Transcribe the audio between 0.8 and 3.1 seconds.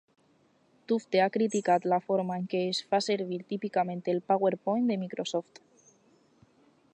Tufte ha criticat la forma en que es fa